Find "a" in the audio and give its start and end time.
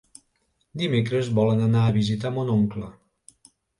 1.85-1.93